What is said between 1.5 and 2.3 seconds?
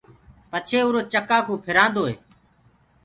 ڦِرآندو هي۔